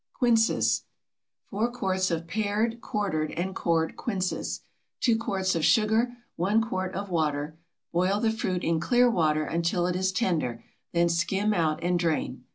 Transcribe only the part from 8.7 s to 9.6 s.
clear water